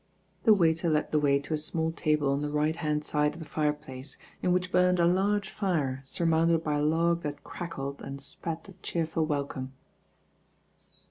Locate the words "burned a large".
4.71-5.47